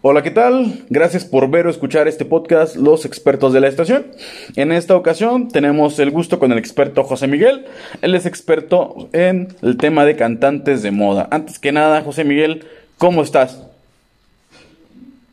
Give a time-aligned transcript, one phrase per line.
[0.00, 0.84] Hola, ¿qué tal?
[0.90, 4.06] Gracias por ver o escuchar este podcast Los expertos de la estación.
[4.56, 7.64] En esta ocasión tenemos el gusto con el experto José Miguel.
[8.02, 11.28] Él es experto en el tema de cantantes de moda.
[11.30, 12.66] Antes que nada, José Miguel,
[12.98, 13.62] ¿cómo estás?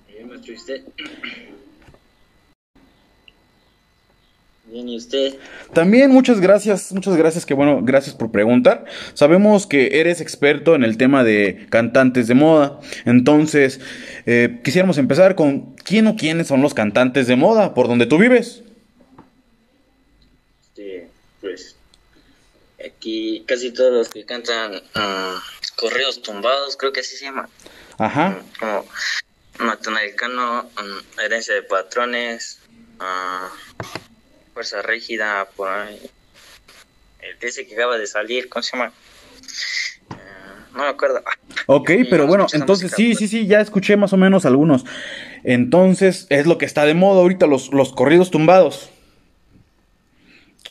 [0.07, 1.45] Bien, ¿y?
[4.68, 5.36] Bien, ¿y usted?
[5.73, 8.86] También muchas gracias, muchas gracias, que bueno, gracias por preguntar.
[9.14, 13.79] Sabemos que eres experto en el tema de cantantes de moda, entonces
[14.25, 18.18] eh, quisiéramos empezar con quién o quiénes son los cantantes de moda por donde tú
[18.18, 18.64] vives.
[20.64, 21.09] Este,
[21.42, 21.75] pues,
[22.84, 25.39] aquí casi todos los que cantan ah,
[25.75, 27.47] correos tumbados, creo que así se llama.
[28.00, 28.39] Ajá.
[28.59, 28.86] Como
[29.59, 32.59] Matanalicano, mm, Herencia de Patrones,
[33.00, 33.50] ah,
[34.66, 36.00] Fuerza Rígida, por ahí.
[37.19, 38.92] El ese que acaba de salir, ¿cómo se llama?
[40.09, 41.22] Ah, no me acuerdo.
[41.67, 43.20] Ok, pero no bueno, entonces música, sí, pues.
[43.20, 44.84] sí, sí, ya escuché más o menos algunos.
[45.44, 48.90] Entonces es lo que está de moda ahorita, los, los corridos tumbados.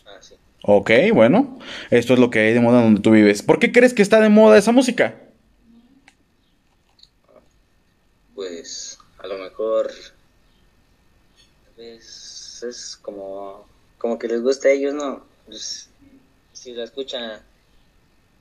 [0.06, 0.34] Ah, sí.
[0.62, 1.60] Ok, bueno,
[1.90, 3.42] esto es lo que hay de moda donde tú vives.
[3.42, 5.14] ¿Por qué crees que está de moda esa música?
[8.34, 9.92] Pues a lo mejor
[11.76, 15.24] pues, es como como que les gusta a ellos, ¿no?
[15.46, 15.88] Pues,
[16.52, 17.42] si la escucha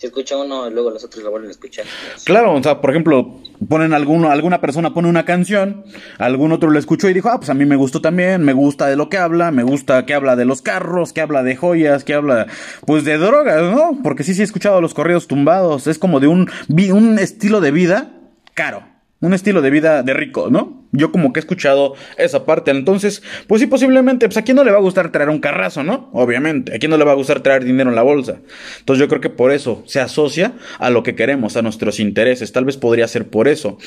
[0.04, 1.86] si escucha uno luego los otros la vuelven a escuchar.
[2.26, 5.86] Claro, o sea, por ejemplo, ponen alguno, alguna persona pone una canción,
[6.18, 8.88] algún otro lo escuchó y dijo, ah, pues a mí me gustó también, me gusta
[8.88, 12.04] de lo que habla, me gusta que habla de los carros, que habla de joyas,
[12.04, 12.48] que habla,
[12.86, 14.00] pues de drogas, ¿no?
[14.04, 17.72] Porque sí, sí he escuchado los corridos tumbados, es como de un, un estilo de
[17.72, 18.12] vida
[18.56, 18.84] caro,
[19.24, 20.84] un estilo de vida de rico, ¿no?
[20.92, 24.64] Yo como que he escuchado esa parte, entonces, pues sí, posiblemente, pues a quién no
[24.64, 26.10] le va a gustar traer un carrazo, ¿no?
[26.14, 28.40] Obviamente, a quién no le va a gustar traer dinero en la bolsa.
[28.80, 32.52] Entonces yo creo que por eso se asocia a lo que queremos, a nuestros intereses,
[32.52, 33.78] tal vez podría ser por eso.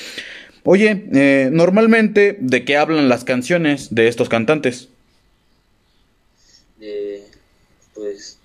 [0.64, 4.88] Oye, eh, normalmente, ¿de qué hablan las canciones de estos cantantes?
[6.80, 7.22] De
[7.94, 8.38] pues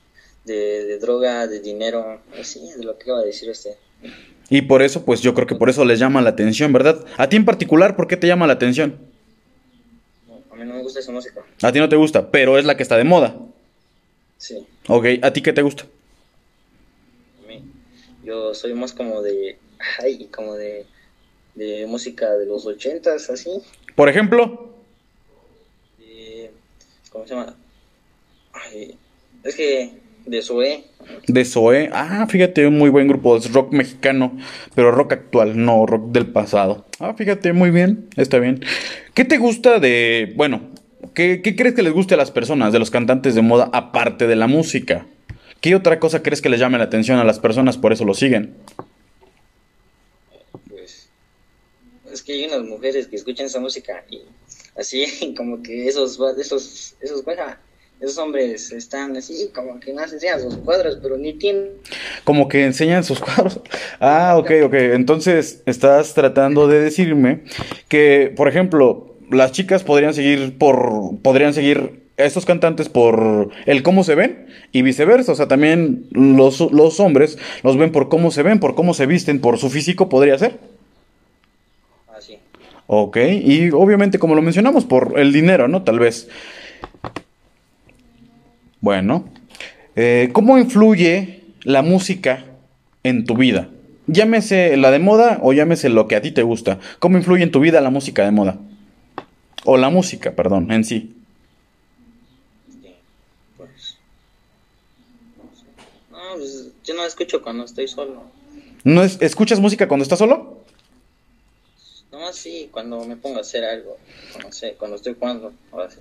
[0.45, 3.75] de, droga, de dinero, así, de lo que acaba de decir usted.
[4.51, 7.03] Y por eso, pues yo creo que por eso les llama la atención, ¿verdad?
[7.17, 8.99] A ti en particular, ¿por qué te llama la atención?
[10.27, 11.41] No, a mí no me gusta esa música.
[11.63, 13.33] A ti no te gusta, pero es la que está de moda.
[14.37, 15.85] Sí, Ok, ¿a ti qué te gusta?
[17.43, 17.63] a mí
[18.25, 19.57] yo soy más como de
[19.99, 20.85] ay, como de
[21.55, 23.51] de música de los ochentas, así.
[23.95, 24.73] Por ejemplo,
[25.97, 26.51] de-
[27.09, 27.55] ¿cómo se llama?
[28.53, 28.97] Ay,
[29.43, 29.91] es que
[30.25, 30.83] de Zoé,
[31.27, 31.89] de Zoé.
[31.93, 34.37] Ah, fíjate, un muy buen grupo, es rock mexicano,
[34.75, 36.85] pero rock actual, no rock del pasado.
[36.99, 38.63] Ah, fíjate, muy bien, está bien.
[39.13, 40.69] ¿Qué te gusta de, bueno,
[41.13, 44.27] qué, qué crees que les guste a las personas, de los cantantes de moda, aparte
[44.27, 45.05] de la música?
[45.59, 48.13] ¿Qué otra cosa crees que les llame la atención a las personas, por eso lo
[48.13, 48.55] siguen?
[50.67, 51.09] pues
[52.11, 54.21] es que hay unas mujeres que escuchan esa música y
[54.75, 57.43] así como que esos esos esos bueno,
[58.01, 61.69] esos hombres están así como que no se enseñan sus cuadros, pero ni tienen
[62.23, 63.59] Como que enseñan sus cuadros.
[63.99, 64.73] Ah, ok, ok.
[64.73, 67.43] Entonces, estás tratando de decirme
[67.87, 71.21] que, por ejemplo, las chicas podrían seguir por.
[71.21, 75.33] podrían seguir a estos cantantes por el cómo se ven y viceversa.
[75.33, 79.05] O sea, también los, los hombres los ven por cómo se ven, por cómo se
[79.05, 80.57] visten, por su físico, podría ser.
[82.17, 82.39] así.
[82.87, 85.83] Ok, y obviamente, como lo mencionamos, por el dinero, ¿no?
[85.83, 86.27] Tal vez.
[88.81, 89.25] Bueno,
[89.95, 92.45] eh, ¿cómo influye la música
[93.03, 93.69] en tu vida?
[94.07, 96.79] Llámese la de moda o llámese lo que a ti te gusta.
[96.99, 98.57] ¿Cómo influye en tu vida la música de moda?
[99.63, 101.15] O la música, perdón, en sí.
[103.57, 103.97] Pues
[105.37, 105.65] no sé.
[106.11, 108.23] No, pues yo no escucho cuando estoy solo.
[108.83, 110.59] ¿No es- ¿Escuchas música cuando estás solo?
[112.11, 113.97] No, así cuando me pongo a hacer algo,
[114.43, 115.99] no sé, cuando estoy jugando, ahora sí.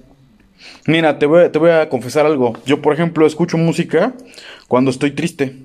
[0.86, 2.52] Mira, te voy, a- te voy a confesar algo.
[2.66, 4.14] Yo, por ejemplo, escucho música
[4.68, 5.56] cuando estoy triste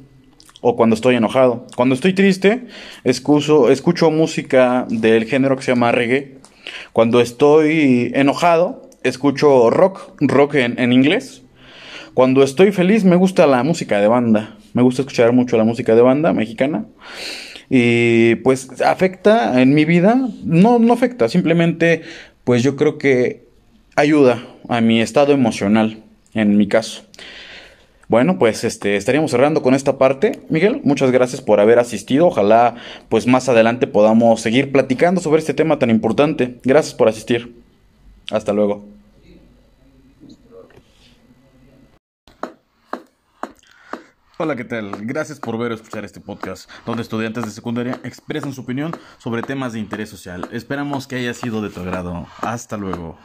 [0.61, 1.65] o cuando estoy enojado.
[1.75, 2.65] Cuando estoy triste,
[3.03, 6.37] escucho, música del género que se llama reggae.
[6.93, 11.43] Cuando estoy enojado, escucho rock, rock en inglés.
[12.13, 14.57] Cuando estoy feliz, me gusta la música de banda.
[14.73, 16.85] Me gusta escuchar mucho la música de banda mexicana.
[17.69, 20.17] Y pues afecta en mi vida.
[20.43, 22.03] No, no afecta, simplemente
[22.43, 23.44] pues yo creo que
[23.95, 26.03] ayuda a mi estado emocional,
[26.33, 27.03] en mi caso.
[28.07, 30.39] Bueno, pues este estaríamos cerrando con esta parte.
[30.49, 32.27] Miguel, muchas gracias por haber asistido.
[32.27, 32.75] Ojalá
[33.09, 36.59] pues más adelante podamos seguir platicando sobre este tema tan importante.
[36.63, 37.55] Gracias por asistir.
[38.29, 38.85] Hasta luego.
[44.37, 44.91] Hola, ¿qué tal?
[45.05, 49.41] Gracias por ver o escuchar este podcast, donde estudiantes de secundaria expresan su opinión sobre
[49.41, 50.49] temas de interés social.
[50.51, 52.27] Esperamos que haya sido de tu agrado.
[52.41, 53.17] Hasta luego.